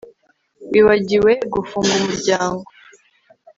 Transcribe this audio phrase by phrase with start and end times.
[0.71, 2.65] Wibagiwe gufunga umuryango